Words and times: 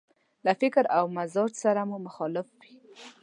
له 0.45 0.53
فکر 0.61 0.83
او 0.97 1.05
مزاج 1.17 1.51
سره 1.63 1.81
مو 1.89 1.97
مخالف 2.07 2.47
وي. 2.59 2.73